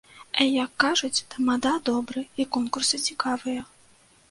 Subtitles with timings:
[0.63, 3.71] Як кажуць, тамада добры, і конкурсы цікавыя.